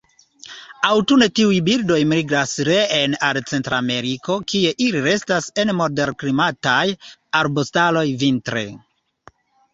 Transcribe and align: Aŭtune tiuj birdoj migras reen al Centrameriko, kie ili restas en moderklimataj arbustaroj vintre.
Aŭtune 0.91 1.25
tiuj 1.39 1.59
birdoj 1.67 1.97
migras 2.13 2.53
reen 2.69 3.13
al 3.27 3.39
Centrameriko, 3.51 4.39
kie 4.53 4.73
ili 4.87 5.05
restas 5.09 5.51
en 5.65 5.75
moderklimataj 5.83 6.81
arbustaroj 7.43 8.07
vintre. 8.25 8.67